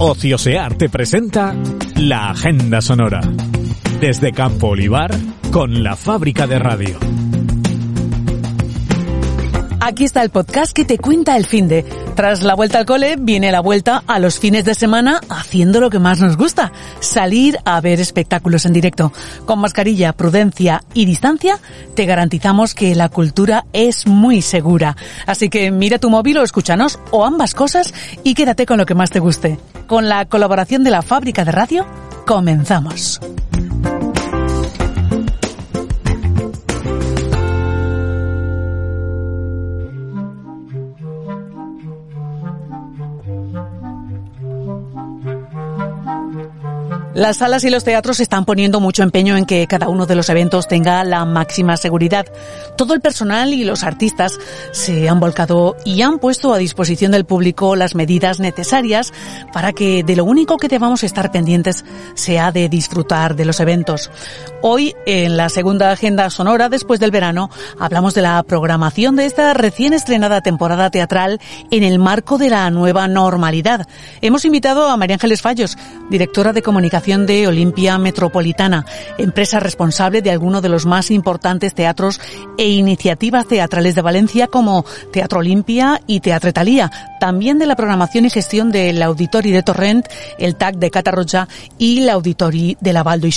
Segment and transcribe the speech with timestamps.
[0.00, 1.56] Ociosear te presenta
[1.96, 3.20] la Agenda Sonora.
[4.00, 5.10] Desde Campo Olivar
[5.50, 7.27] con la fábrica de radio.
[9.80, 11.84] Aquí está el podcast que te cuenta el fin de.
[12.16, 15.88] Tras la vuelta al cole, viene la vuelta a los fines de semana haciendo lo
[15.88, 19.12] que más nos gusta, salir a ver espectáculos en directo.
[19.46, 21.60] Con mascarilla, prudencia y distancia,
[21.94, 24.96] te garantizamos que la cultura es muy segura.
[25.26, 28.96] Así que mira tu móvil o escúchanos, o ambas cosas, y quédate con lo que
[28.96, 29.58] más te guste.
[29.86, 31.86] Con la colaboración de la fábrica de radio,
[32.26, 33.20] comenzamos.
[47.18, 50.28] Las salas y los teatros están poniendo mucho empeño en que cada uno de los
[50.28, 52.26] eventos tenga la máxima seguridad.
[52.76, 54.38] Todo el personal y los artistas
[54.70, 59.12] se han volcado y han puesto a disposición del público las medidas necesarias
[59.52, 64.12] para que de lo único que debamos estar pendientes sea de disfrutar de los eventos.
[64.62, 69.54] Hoy, en la segunda agenda sonora después del verano, hablamos de la programación de esta
[69.54, 71.40] recién estrenada temporada teatral
[71.72, 73.88] en el marco de la nueva normalidad.
[74.20, 75.76] Hemos invitado a María Ángeles Fallos,
[76.10, 78.84] directora de comunicación de Olimpia Metropolitana,
[79.16, 82.20] empresa responsable de algunos de los más importantes teatros
[82.58, 88.26] e iniciativas teatrales de Valencia como Teatro Olimpia y Teatre Talía, también de la programación
[88.26, 90.06] y gestión del Auditori de Torrent,
[90.38, 93.28] el TAC de Catarroja y la Auditori de la Valdo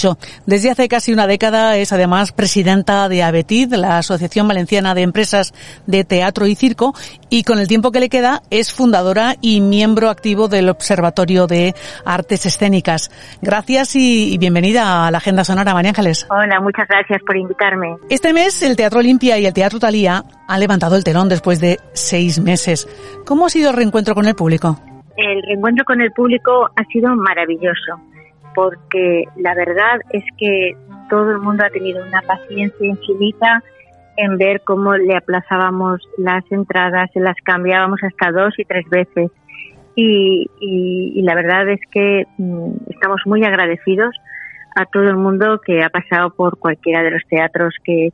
[0.45, 5.53] Desde hace casi una década es además presidenta de ABETID, la Asociación Valenciana de Empresas
[5.87, 6.93] de Teatro y Circo,
[7.31, 11.73] y con el tiempo que le queda es fundadora y miembro activo del Observatorio de
[12.05, 13.09] Artes Escénicas.
[13.41, 16.27] Gracias y, bienvenida a la Agenda Sonora, María Ángeles.
[16.29, 17.95] Hola, muchas gracias por invitarme.
[18.09, 21.79] Este mes el Teatro Olimpia y el Teatro Talía han levantado el telón después de
[21.93, 22.85] seis meses.
[23.25, 24.77] ¿Cómo ha sido el reencuentro con el público?
[25.15, 28.01] El reencuentro con el público ha sido maravilloso,
[28.53, 30.75] porque la verdad es que
[31.09, 33.63] todo el mundo ha tenido una paciencia infinita
[34.17, 39.31] en ver cómo le aplazábamos las entradas, se las cambiábamos hasta dos y tres veces.
[39.95, 44.15] Y, la verdad es que mm, estamos muy agradecidos
[44.75, 48.11] a todo el mundo que ha pasado por cualquiera de los teatros que,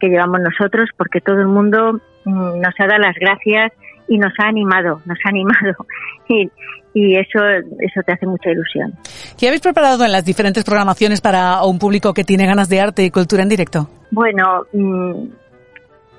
[0.00, 3.72] llevamos nosotros, porque todo el mundo mm, nos ha dado las gracias
[4.08, 5.74] y nos ha animado, nos ha animado.
[6.26, 6.50] Y,
[6.94, 7.38] y eso,
[7.80, 8.94] eso te hace mucha ilusión.
[9.38, 13.04] ¿Qué habéis preparado en las diferentes programaciones para un público que tiene ganas de arte
[13.04, 13.90] y cultura en directo?
[14.10, 15.26] Bueno, mm,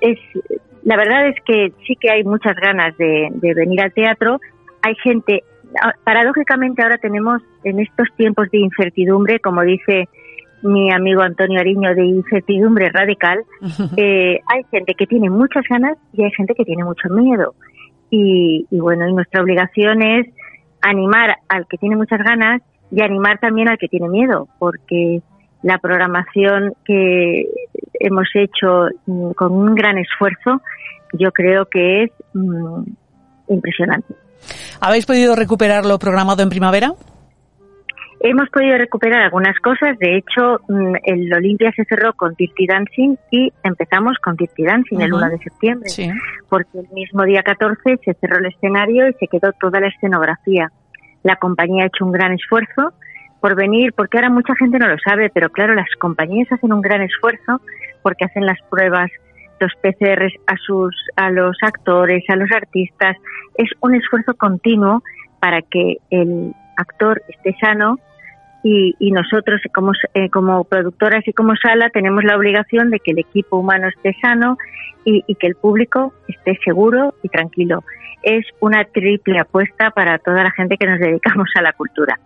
[0.00, 0.18] es,
[0.84, 4.38] la verdad es que sí que hay muchas ganas de, de venir al teatro
[4.86, 5.42] hay gente,
[6.04, 10.08] paradójicamente ahora tenemos en estos tiempos de incertidumbre, como dice
[10.62, 13.40] mi amigo Antonio Ariño, de incertidumbre radical,
[13.96, 17.54] eh, hay gente que tiene muchas ganas y hay gente que tiene mucho miedo.
[18.10, 20.26] Y, bueno, y nuestra obligación es
[20.80, 25.22] animar al que tiene muchas ganas y animar también al que tiene miedo, porque
[25.62, 27.46] la programación que
[27.94, 30.62] hemos hecho mm, con un gran esfuerzo,
[31.14, 32.82] yo creo que es mm,
[33.48, 34.14] impresionante.
[34.80, 36.92] ¿Habéis podido recuperar lo programado en primavera?
[38.20, 39.98] Hemos podido recuperar algunas cosas.
[39.98, 45.00] De hecho, mm, el Olimpia se cerró con Dirty Dancing y empezamos con Dirty Dancing
[45.00, 45.90] el 1 de septiembre.
[46.48, 50.70] Porque el mismo día 14 se cerró el escenario y se quedó toda la escenografía.
[51.22, 52.92] La compañía ha hecho un gran esfuerzo
[53.40, 56.80] por venir, porque ahora mucha gente no lo sabe, pero claro, las compañías hacen un
[56.80, 57.60] gran esfuerzo
[58.02, 59.10] porque hacen las pruebas
[59.60, 63.16] los PCRs a sus a los actores, a los artistas,
[63.56, 65.02] es un esfuerzo continuo
[65.40, 67.98] para que el actor esté sano
[68.98, 73.18] y, nosotros como, eh, como productoras y como sala tenemos la obligación de que el
[73.20, 74.58] equipo humano esté sano
[75.04, 77.84] y, y que el público esté seguro y tranquilo
[78.26, 82.18] es una triple apuesta para toda la gente que nos dedicamos a la cultura.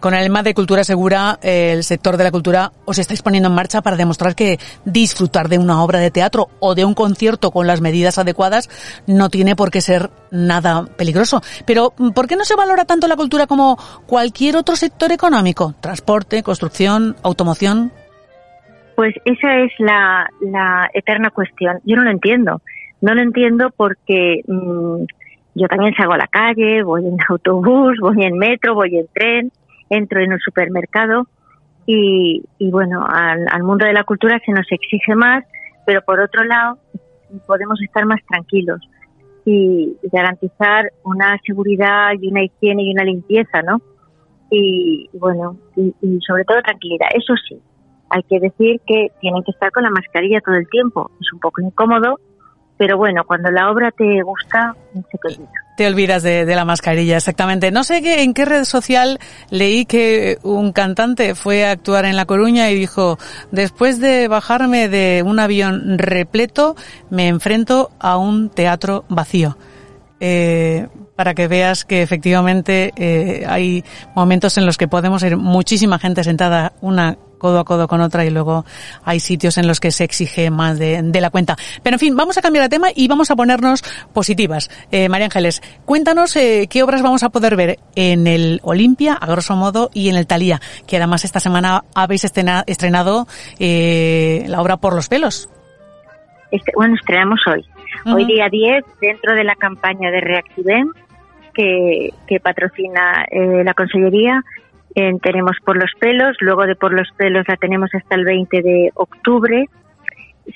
[0.00, 3.54] Con el lema de Cultura Segura, el sector de la cultura os estáis poniendo en
[3.54, 7.66] marcha para demostrar que disfrutar de una obra de teatro o de un concierto con
[7.66, 8.70] las medidas adecuadas
[9.06, 11.42] no tiene por qué ser nada peligroso.
[11.66, 15.33] Pero, ¿por qué no se valora tanto la cultura como cualquier otro sector económico?
[15.80, 17.92] Transporte, construcción, automoción.
[18.96, 20.30] Pues esa es la,
[20.94, 21.80] eterna cuestión.
[21.84, 22.60] Yo no lo entiendo
[23.00, 25.04] No lo entiendo porque mm,
[25.54, 29.52] yo también salgo a la calle, voy en autobús, voy en metro, voy en tren,
[29.90, 31.26] entro en un supermercado
[31.86, 35.44] y, bueno, al, mundo de la cultura se nos exige más,
[35.84, 36.78] pero por otro lado
[37.46, 38.80] podemos estar más tranquilos
[39.44, 43.82] y garantizar una seguridad y una higiene y una limpieza, ¿no?
[44.56, 47.08] Y, bueno, y, sobre todo tranquilidad.
[47.14, 47.58] Eso sí,
[48.10, 51.10] hay que decir que tienen que estar con la mascarilla todo el tiempo.
[51.20, 52.20] Es un poco incómodo,
[52.76, 55.50] pero bueno, cuando la obra te gusta, se te olvida.
[55.76, 57.72] Te olvidas de, la mascarilla, exactamente.
[57.72, 59.18] No sé qué, en qué red social
[59.50, 63.18] leí que un cantante fue a actuar en La Coruña y dijo,
[63.50, 66.76] después de bajarme de un avión repleto,
[67.10, 69.56] me enfrento a un teatro vacío.
[70.20, 70.86] Eh,
[71.16, 73.84] para que veas que efectivamente eh, hay
[74.14, 78.24] momentos en los que podemos ir muchísima gente sentada una codo a codo con otra
[78.24, 78.64] y luego
[79.04, 81.56] hay sitios en los que se exige más de, la cuenta.
[81.82, 83.82] Pero en fin, vamos a cambiar de tema y vamos a ponernos
[84.14, 84.70] positivas.
[84.90, 89.26] Eh, María Ángeles, cuéntanos eh, qué obras vamos a poder ver en el Olimpia, a
[89.26, 93.26] grosso modo, y en el Talía, que además esta semana habéis estrenado
[93.58, 95.50] eh, la obra Por los pelos.
[96.50, 97.62] Este, bueno, estrenamos hoy.
[98.06, 100.92] Hoy día 10, dentro de la campaña de Reactivem,
[101.52, 104.42] que, que patrocina eh, la Consellería,
[104.94, 108.90] tenemos por los pelos, luego de por los pelos la tenemos hasta el 20 de
[108.94, 109.68] octubre.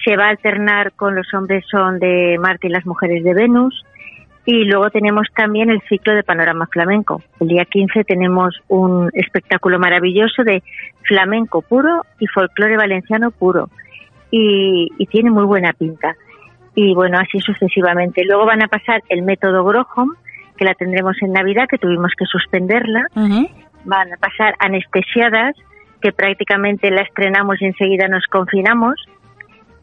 [0.04, 3.84] Se va a alternar con los hombres son de Marte y las mujeres de Venus.
[4.44, 7.22] Y luego tenemos también el ciclo de panorama flamenco.
[7.40, 10.62] El día 15 tenemos un espectáculo maravilloso de
[11.02, 13.68] flamenco puro y folclore valenciano puro.
[14.30, 16.16] Y, tiene muy buena pinta.
[16.74, 18.24] Y bueno, así sucesivamente.
[18.24, 20.14] Luego van a pasar el método Grohom,
[20.56, 23.06] que la tendremos en Navidad, que tuvimos que suspenderla
[23.84, 25.56] van a pasar anestesiadas,
[26.00, 28.94] que prácticamente la estrenamos y enseguida nos confinamos,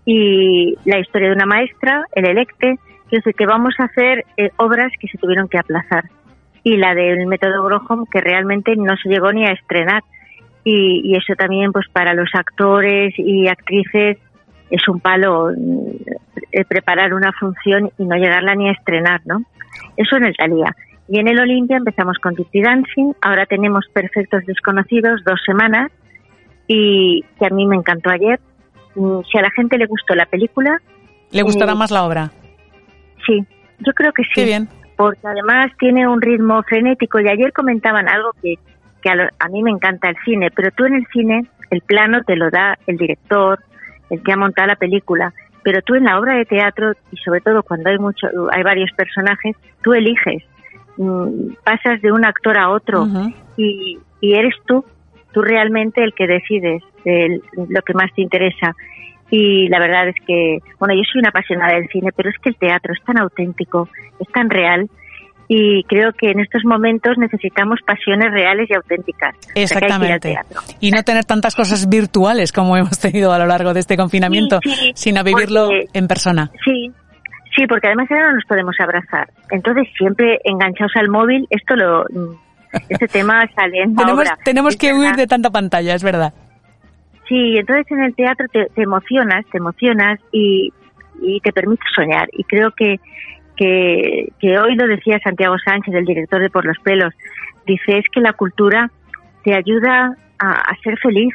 [0.06, 2.76] y la historia de una maestra, el electe,
[3.10, 6.06] que es que vamos a hacer eh, obras que se tuvieron que aplazar.
[6.64, 10.04] Y la del método Grohom, que realmente no se llegó ni a estrenar.
[10.64, 14.18] Y, eso también, pues para los actores y actrices,
[14.72, 15.50] es un palo
[16.56, 19.44] eh, preparar una función y no llegarla ni a estrenar, ¿no?
[19.98, 20.74] Eso en el Talía.
[21.10, 25.92] Y en el Olimpia empezamos con Dirty Dancing, ahora tenemos Perfectos Desconocidos, dos semanas,
[26.66, 28.40] y que a mí me encantó ayer.
[28.96, 30.82] Mm, si a la gente le gustó la película...
[31.32, 32.32] ¿Le gustará eh, más la obra?
[33.28, 33.44] Sí,
[33.80, 34.30] yo creo que sí.
[34.36, 34.70] Qué bien.
[34.96, 38.56] Porque además tiene un ritmo frenético y ayer comentaban algo que,
[39.02, 42.24] que a, a mí me encanta el cine, pero tú en el cine el plano
[42.24, 43.60] te lo da el director,
[44.10, 45.34] el que ha montado la película,
[45.66, 48.92] pero tú en la obra de teatro y sobre todo cuando hay mucho hay varios
[48.96, 50.44] personajes, tú eliges
[50.98, 53.08] Mm, pasas de un actor a otro
[53.58, 54.84] y, eres tú,
[55.34, 58.76] tú realmente el que decides lo que más te interesa.
[59.30, 62.50] Y la verdad es que, bueno, yo soy una apasionada del cine, pero es que
[62.50, 63.90] el teatro es tan auténtico,
[64.20, 64.90] es tan real
[65.48, 69.36] y creo que en estos momentos necesitamos pasiones reales y auténticas.
[69.54, 70.38] Exactamente.
[70.80, 74.60] y no tener tantas cosas virtuales como hemos tenido a lo largo de este confinamiento,
[74.96, 76.52] sino vivirlo en persona.
[76.64, 76.92] Sí,
[77.56, 79.30] Sí, porque además ahora no nos podemos abrazar.
[79.50, 82.06] Entonces, siempre enganchados al móvil, esto lo.
[82.90, 86.34] Este tema sale en tenemos, Tenemos que huir de tanta pantalla, es verdad.
[87.30, 90.72] Sí, entonces en el teatro te, emocionas, te emocionas y,
[91.22, 92.28] y, te permite soñar.
[92.34, 93.00] Y creo que,
[93.56, 97.14] que, que hoy lo decía Santiago Sánchez, el director de Por los Pelos,
[97.66, 98.92] dice es que la cultura
[99.44, 101.34] te ayuda a, a ser feliz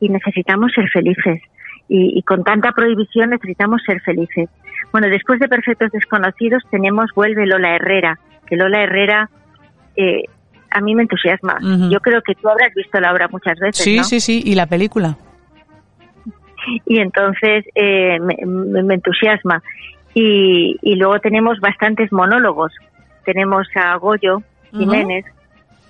[0.00, 1.40] y necesitamos ser felices.
[1.86, 4.48] Y, y, con tanta prohibición necesitamos ser felices.
[4.90, 9.28] Bueno, después de Perfectos Desconocidos tenemos Vuelve Lola Herrera, que Lola Herrera
[9.96, 10.24] eh,
[10.74, 11.58] a mí me entusiasma.
[11.90, 13.84] Yo creo que tú habrás visto la obra muchas veces.
[13.84, 15.16] Sí, sí, sí, y la película.
[16.84, 19.62] Y entonces eh, me, entusiasma.
[20.14, 22.72] Y, luego tenemos bastantes monólogos.
[23.24, 25.24] Tenemos a Goyo Jiménez,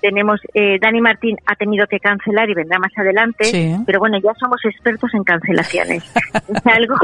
[0.01, 4.33] tenemos eh, Dani Martín ha tenido que cancelar y vendrá más adelante, pero bueno, ya
[4.39, 6.05] somos expertos en cancelaciones.
[6.49, 6.97] es algo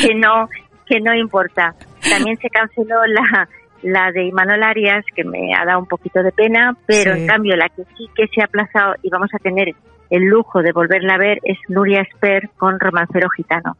[0.00, 0.48] que no
[0.86, 1.74] que no importa.
[2.08, 3.48] También se canceló la,
[3.82, 7.54] la de Imanol Arias, que me ha dado un poquito de pena, pero en cambio
[7.54, 9.74] la que sí que se ha aplazado y vamos a tener
[10.08, 13.76] el lujo de volverla a ver es Nuria Esper con Romancero Gitano.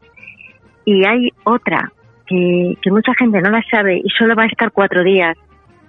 [0.85, 1.91] Y hay otra
[2.33, 5.37] que, que mucha gente no la sabe y solo va a estar cuatro días,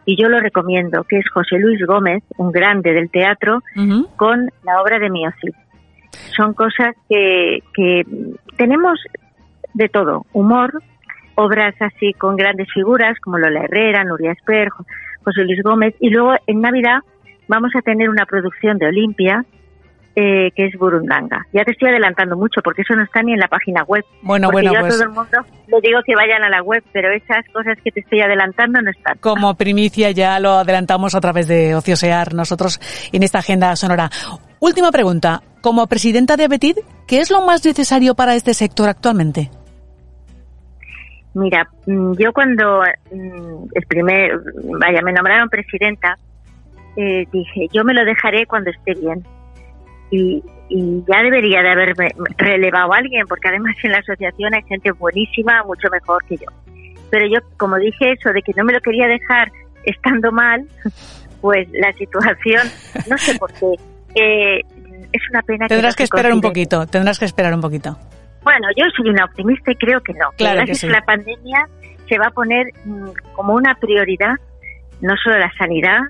[0.06, 3.62] y yo lo recomiendo, que es José Luis Gómez, un grande del teatro,
[4.16, 5.54] con la obra de Miocid.
[6.36, 8.02] Son cosas que, que
[8.58, 9.00] tenemos
[9.72, 10.82] de todo, humor,
[11.36, 14.68] obras así con grandes figuras como Lola Herrera, Nuria Esper,
[15.24, 15.94] José Luis Gómez.
[16.00, 16.98] Y luego en Navidad
[17.48, 19.46] vamos a tener una producción de Olimpia
[20.16, 21.44] eh, que es Burundanga.
[21.52, 24.04] Ya te estoy adelantando mucho porque eso no está ni en la página web.
[24.22, 26.84] Bueno, bueno, yo a todo pues el mundo le digo que vayan a la web,
[26.92, 29.18] pero esas cosas que te estoy adelantando no están.
[29.18, 32.80] Como primicia ya lo adelantamos a través de Ociosear nosotros
[33.12, 34.08] en esta agenda sonora.
[34.60, 35.42] Última pregunta.
[35.60, 36.78] Como presidenta de Abetit,
[37.08, 39.50] ¿qué es lo más necesario para este sector actualmente?
[41.34, 44.38] Mira, mm, yo cuando mm, el primer,
[44.78, 46.16] vaya, me nombraron presidenta,
[46.96, 49.24] eh, dije, yo me lo dejaré cuando esté bien
[50.16, 50.42] y,
[51.06, 55.62] ya debería de haberme relevado a alguien, porque además en la asociación hay gente buenísima,
[55.64, 56.46] mucho mejor que yo.
[57.10, 59.52] Pero yo, como dije eso, de que no me lo quería dejar
[59.84, 60.66] estando mal,
[61.40, 62.66] pues la situación,
[63.08, 63.74] no sé por qué,
[64.14, 64.60] eh,
[65.12, 65.98] es una pena tendrás que...
[65.98, 67.96] que esperar un poquito, tendrás que esperar un poquito.
[68.42, 70.30] Bueno, yo soy una optimista y creo que no.
[70.36, 71.68] Claro que, gracias a la pandemia
[72.08, 74.34] se va a poner mm, como una prioridad
[75.00, 76.00] no solo la sanidad,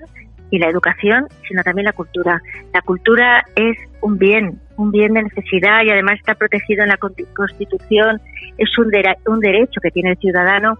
[0.51, 2.41] y la educación, sino también la cultura.
[2.73, 6.97] La cultura es un bien, un bien de necesidad y además está protegido en la
[6.97, 8.21] Constitución,
[8.57, 8.91] es un,
[9.27, 10.77] un derecho que tiene el ciudadano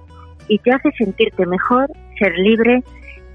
[0.47, 2.83] y te hace sentirte mejor, ser libre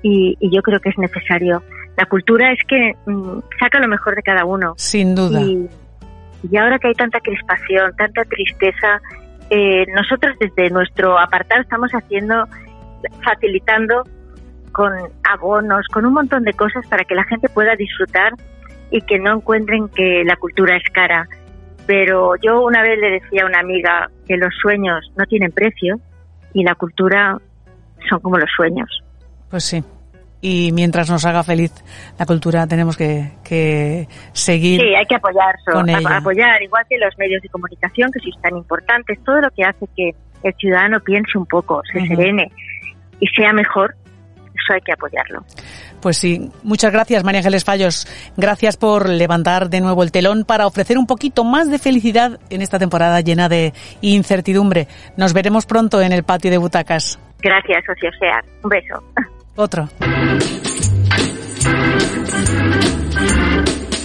[0.02, 1.62] y, yo creo que es necesario.
[1.96, 4.74] La cultura es que mm, saca lo mejor de cada uno.
[4.76, 5.40] Sin duda.
[5.42, 5.68] Y,
[6.56, 9.02] ahora que hay tanta crispación, tanta tristeza,
[9.50, 12.46] eh, nosotros desde nuestro apartado estamos haciendo,
[13.22, 14.04] facilitando
[14.72, 14.92] con
[15.24, 18.32] abonos, con un montón de cosas para que la gente pueda disfrutar
[18.90, 21.28] y que no encuentren que la cultura es cara.
[21.86, 26.00] Pero yo una vez le decía a una amiga que los sueños no tienen precio
[26.52, 27.38] y la cultura
[28.08, 28.88] son como los sueños.
[29.48, 29.82] Pues sí.
[30.42, 31.72] Y mientras nos haga feliz
[32.18, 34.80] la cultura, tenemos que, que seguir.
[34.80, 35.54] Sí, hay que apoyar,
[36.16, 39.86] apoyar, igual que los medios de comunicación, que son tan importantes, todo lo que hace
[39.94, 42.50] que el ciudadano piense un poco, se serene
[43.20, 43.94] y sea mejor,
[44.62, 45.44] eso hay que apoyarlo.
[46.00, 48.06] Pues sí, muchas gracias María Ángeles Fallos.
[48.36, 52.62] Gracias por levantar de nuevo el telón para ofrecer un poquito más de felicidad en
[52.62, 54.88] esta temporada llena de incertidumbre.
[55.16, 57.18] Nos veremos pronto en el patio de butacas.
[57.40, 58.10] Gracias, socio.
[58.62, 59.02] Un beso.
[59.56, 59.88] Otro.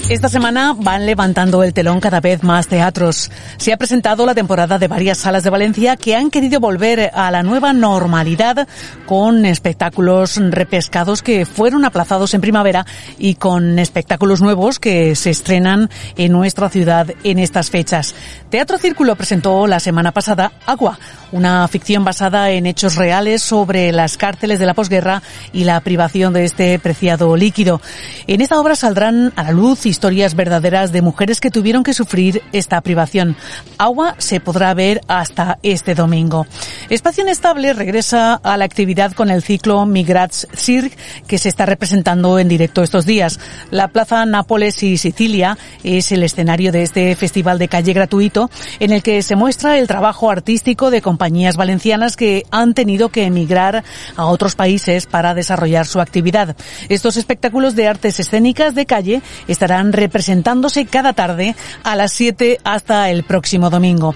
[0.08, 3.32] Esta semana van levantando el telón cada vez más teatros.
[3.58, 7.32] Se ha presentado la temporada de varias salas de Valencia que han querido volver a
[7.32, 8.68] la nueva normalidad
[9.08, 12.86] con espectáculos repescados que fueron aplazados en primavera
[13.18, 18.14] y con espectáculos nuevos que se estrenan en nuestra ciudad en estas fechas.
[18.52, 21.00] Teatro Círculo presentó la semana pasada Agua,
[21.32, 26.32] una ficción basada en hechos reales sobre las cárceles de la posguerra y la privación
[26.32, 27.82] de este preciado líquido.
[28.28, 32.42] En esta obra saldrán a la luz historias verdaderas de mujeres que tuvieron que sufrir
[32.52, 33.38] esta privación.
[33.78, 36.46] Agua se podrá ver hasta este domingo.
[36.90, 40.98] Espacio Inestable regresa a la actividad con el ciclo Migrats Cirque
[41.28, 43.40] que se está representando en directo estos días.
[43.72, 48.50] La Plaza Nápoles y Sicilia es el escenario de este festival de calle gratuito
[48.82, 53.24] en el que se muestra el trabajo artístico de compañías valencianas que han tenido que
[53.24, 53.86] emigrar
[54.18, 56.58] a otros países para desarrollar su actividad.
[56.90, 63.10] Estos espectáculos de artes escénicas de calle estarán representándose cada tarde a las 7 hasta
[63.10, 64.16] el próximo domingo.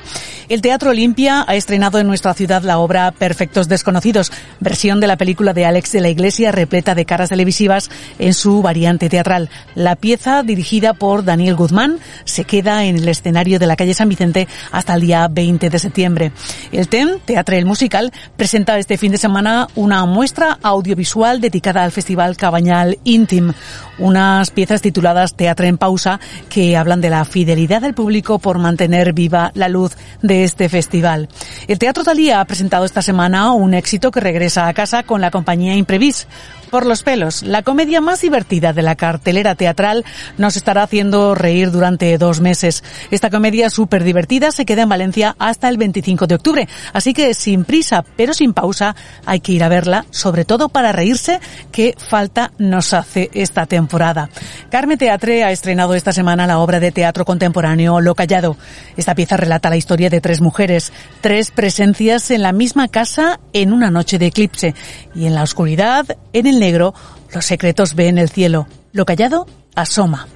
[0.50, 5.18] El Teatro Olimpia ha estrenado en nuestra ciudad la obra Perfectos Desconocidos, versión de la
[5.18, 9.50] película de Alex de la Iglesia repleta de caras televisivas en su variante teatral.
[9.76, 14.10] La pieza, dirigida por Daniel Guzmán, se queda en el escenario de la calle San
[14.10, 16.32] Vicente hasta el día 20 de septiembre.
[16.72, 21.92] El TEN, Teatro el Musical, presenta este fin de semana una muestra audiovisual dedicada al
[21.92, 23.54] Festival Cabañal Intim,
[23.98, 29.14] unas piezas tituladas Teatro en Pausa que hablan de la fidelidad del público por mantener
[29.14, 31.30] viva la luz de este festival.
[31.68, 35.32] El Teatro Talía ha presentado esta semana un éxito que regresa a casa con la
[35.32, 36.28] compañía Imprevis,
[36.70, 40.06] por los pelos, la comedia más divertida de la cartelera teatral
[40.38, 42.84] nos estará haciendo reír durante dos meses.
[43.12, 47.34] Esta comedia súper divertida se queda en Valencia hasta el 25 de octubre, así que
[47.34, 48.96] sin prisa pero sin pausa
[49.26, 51.40] hay que ir a verla, sobre todo para reírse,
[51.72, 54.30] que falta nos hace esta temporada.
[54.70, 58.58] Carmen Teatre ha estrenado esta semana la obra de teatro contemporáneo Lo Callado.
[58.98, 63.74] Esta pieza relata la historia de tres mujeres, tres presencias en la misma casa en
[63.74, 64.76] una noche de eclipse
[65.16, 66.94] y en la oscuridad, en el negro,
[67.34, 68.68] los secretos ven el cielo.
[68.92, 70.28] Lo callado asoma.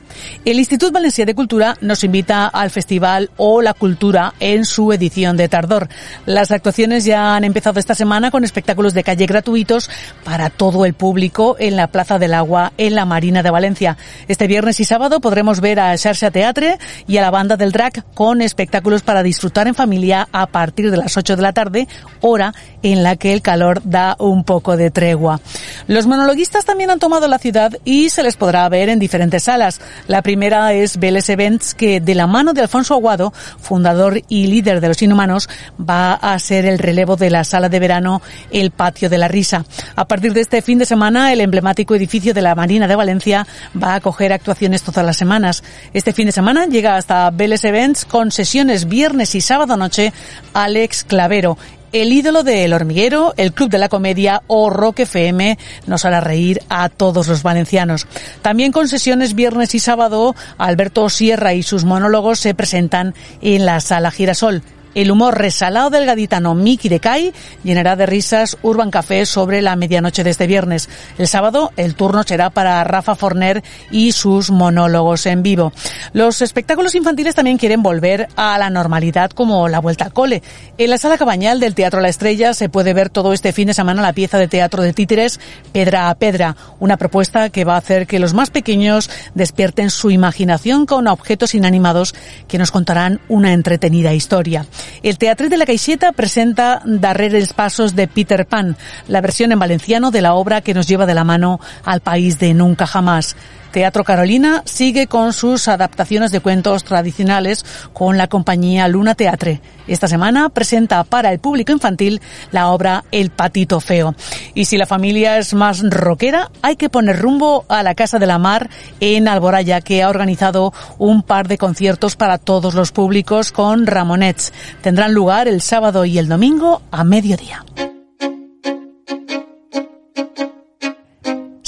[0.46, 5.38] El Instituto Valencià de Cultura nos invita al festival O la Cultura en su edición
[5.38, 5.88] de Tardor.
[6.26, 9.90] Las actuaciones ya han empezado esta semana con espectáculos de calle gratuitos
[10.24, 13.98] para todo el público en la Plaza del Agua en la Marina de Valencia.
[14.28, 16.78] Este viernes y sábado podremos ver a Xarxa Teatre
[17.08, 20.98] y a la banda del Drac con espectáculos para disfrutar en familia a partir de
[20.98, 21.88] las 8 de la tarde,
[22.22, 25.40] hora en la que el calor da un poco de tregua.
[25.88, 29.80] Los monologuistas también han tomado la ciudad y se les podrá ver en diferentes salas.
[30.14, 34.80] La primera es Vélez Events, que de la mano de Alfonso Aguado, fundador y líder
[34.80, 35.50] de los Inhumanos,
[35.82, 39.66] va a ser el relevo de la sala de verano El Patio de la Risa.
[39.96, 43.48] A partir de este fin de semana, el emblemático edificio de la Marina de Valencia
[43.76, 45.64] va a acoger actuaciones todas las semanas.
[45.94, 50.14] Este fin de semana llega hasta Vélez Events con sesiones viernes y sábado noche
[50.54, 51.58] Alex Clavero,
[51.94, 56.20] el ídolo de El Hormiguero, el Club de la Comedia o Rock FM nos hará
[56.20, 58.08] reír a todos los valencianos.
[58.42, 63.80] También con sesiones viernes y sábado, Alberto Sierra y sus monólogos se presentan en la
[63.80, 64.64] Sala Girasol.
[64.96, 67.34] El humor resalado del gaditano Miki de Kai
[67.64, 70.88] llenará de risas Urban Café sobre la medianoche de este viernes.
[71.18, 75.74] El sábado el turno será para Rafa Forner y sus monólogos en vivo.
[76.14, 80.44] Los espectáculos infantiles también quieren volver a la normalidad como la vuelta al cole.
[80.78, 83.74] En la sala cabañal del Teatro La Estrella se puede ver todo este fin de
[83.74, 85.40] semana la pieza de teatro de títeres
[85.72, 90.12] Pedra a Pedra, una propuesta que va a hacer que los más pequeños despierten su
[90.12, 92.14] imaginación con objetos inanimados
[92.48, 94.68] que nos contarán una entretenida historia.
[95.02, 100.12] El Teatre de la Caixeta presenta Darreres Pasos de Peter Pan, la versión en valenciano
[100.12, 103.36] de la obra que nos lleva de la mano al país de nunca jamás.
[103.74, 109.62] Teatro Carolina sigue con sus adaptaciones de cuentos tradicionales con la compañía Luna Teatre.
[109.88, 114.14] Esta semana presenta para el público infantil la obra El Patito Feo.
[114.54, 118.28] Y si la familia es más rockera, hay que poner rumbo a la Casa de
[118.28, 123.52] la Mar en Alboraya, que ha organizado un par de conciertos para todos los públicos
[123.52, 124.54] con Ramonets.
[124.84, 127.66] Tendrán lugar el sábado y el domingo a mediodía.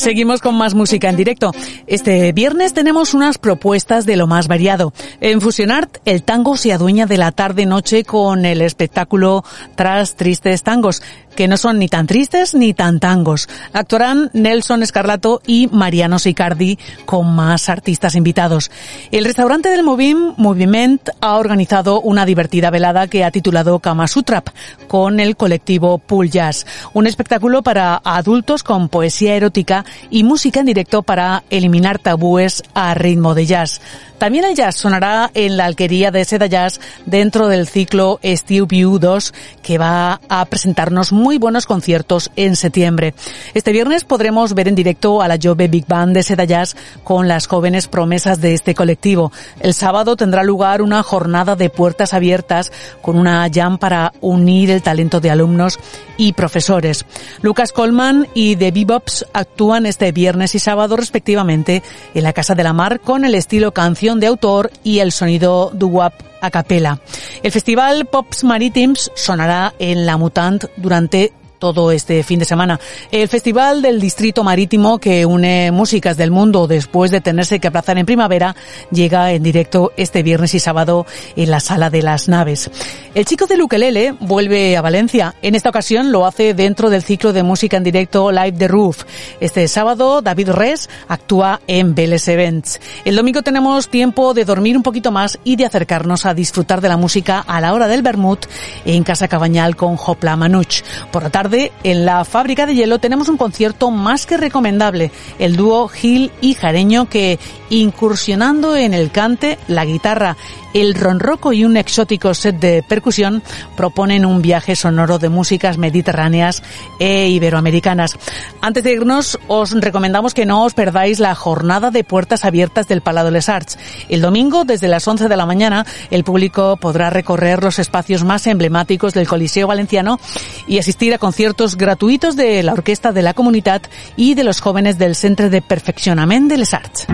[0.06, 1.52] Seguimos con más música en directo.
[1.88, 4.94] Este viernes tenemos unas propuestas de lo más variado.
[5.20, 9.44] En Fusionart, el tango se adueña de la tarde-noche con el espectáculo
[9.76, 11.02] Tras Tristes Tangos
[11.36, 13.48] que no son ni tan tristes ni tan tangos.
[13.74, 18.72] Actuarán Nelson Escarlato y Mariano Sicardi con más artistas invitados.
[19.12, 24.50] El restaurante del Movim, Moviment, ha organizado una divertida velada que ha titulado Kama Sutrap
[24.88, 26.66] con el colectivo Pool Jazz.
[26.94, 32.94] Un espectáculo para adultos con poesía erótica y música en directo para eliminar tabúes a
[32.94, 33.82] ritmo de jazz.
[34.18, 38.98] También el jazz sonará en la alquería de Seda Jazz dentro del ciclo Steve View
[38.98, 43.14] 2 que va a presentarnos muy buenos conciertos en septiembre.
[43.54, 47.28] Este viernes podremos ver en directo a la Jove Big Band de Seda Jazz con
[47.28, 49.34] las jóvenes promesas de este colectivo.
[49.60, 54.82] El sábado tendrá lugar una jornada de puertas abiertas con una jam para unir el
[54.82, 55.78] talento de alumnos
[56.18, 57.06] y profesores.
[57.42, 62.64] Lucas Colman y The Bebops actúan este viernes y sábado respectivamente en la Casa de
[62.64, 67.00] la Mar con el estilo canción de autor y el sonido doo-wop a capela.
[67.44, 72.80] El festival Pops Maritims sonará en La Mutant durante todo este fin de semana.
[73.12, 77.98] El Festival del Distrito Marítimo, que une músicas del mundo después de tenerse que aplazar
[77.98, 78.56] en primavera,
[78.92, 82.70] llega en directo este viernes y sábado en la Sala de las Naves.
[83.14, 85.36] El chico de Luquelele vuelve a Valencia.
[85.42, 89.04] En esta ocasión lo hace dentro del ciclo de música en directo Live the Roof.
[89.40, 92.80] Este sábado, David Res actúa en Vélez Events.
[93.06, 96.90] El domingo tenemos tiempo de dormir un poquito más y de acercarnos a disfrutar de
[96.90, 98.40] la música a la hora del Bermud
[98.86, 100.84] en Casa Cabañal con Hopla Manuch.
[101.12, 101.45] Por la tarde,
[101.84, 106.56] en la fábrica de hielo tenemos un concierto más que recomendable, el dúo Gil y
[106.56, 110.38] Jareño que incursionando en el cante, la guitarra
[110.76, 113.42] el ronroco y un exótico set de percusión
[113.78, 116.62] proponen un viaje sonoro de músicas mediterráneas
[117.00, 118.18] e iberoamericanas.
[118.60, 123.00] Antes de irnos, os recomendamos que no os perdáis la jornada de puertas abiertas del
[123.00, 123.78] Palado Les Arts.
[124.10, 128.46] El domingo, desde las 11 de la mañana, el público podrá recorrer los espacios más
[128.46, 130.20] emblemáticos del Coliseo Valenciano
[130.68, 131.35] y asistir a conciertos
[131.76, 133.82] gratuitos de la Orquesta de la Comunidad
[134.16, 137.08] y de los jóvenes del Centro de Perfeccionamiento de Les Arts.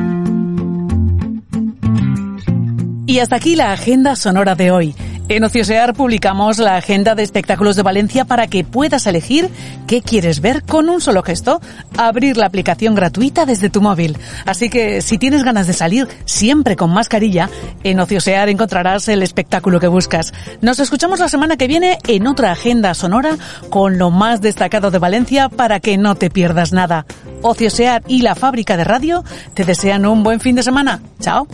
[3.08, 4.96] Y hasta aquí la agenda sonora de hoy.
[5.32, 9.50] En Ociosear publicamos la agenda de espectáculos de Valencia para que puedas elegir
[9.88, 11.62] qué quieres ver con un solo gesto,
[11.98, 14.18] abrir la aplicación gratuita desde tu móvil.
[14.46, 17.50] Así que si tienes ganas de salir siempre con mascarilla,
[17.86, 20.34] en Ociosear encontrarás el espectáculo que buscas.
[20.60, 23.38] Nos escuchamos la semana que viene en otra agenda sonora
[23.70, 27.06] con lo más destacado de Valencia para que no te pierdas nada.
[27.42, 31.00] Ociosear y la fábrica de radio te desean un buen fin de semana.
[31.22, 31.48] Chao.